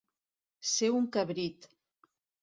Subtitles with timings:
[0.69, 1.67] Ser un cabrit.